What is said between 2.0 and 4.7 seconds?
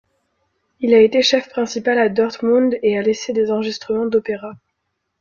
Dortmund et a laissé des enregistrements d'opéras.